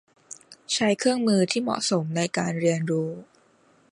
[0.73, 3.11] ใช้เครื่องมือที่เหมาะสมในการเรียนรู้